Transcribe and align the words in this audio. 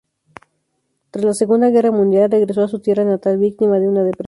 Tras 1.11 1.23
la 1.23 1.35
Segunda 1.35 1.69
Guerra 1.69 1.91
Mundial 1.91 2.31
regresó 2.31 2.63
a 2.63 2.67
su 2.67 2.79
tierra 2.79 3.05
natal 3.05 3.37
víctima 3.37 3.77
de 3.77 3.87
una 3.87 3.99
depresión. 4.01 4.19